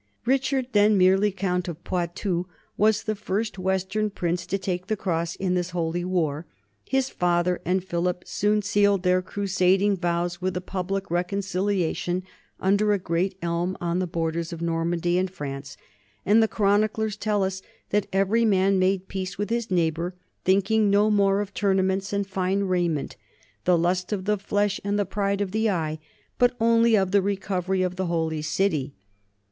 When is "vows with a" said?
9.97-10.59